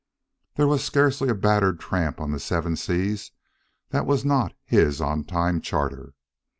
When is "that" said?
3.89-4.07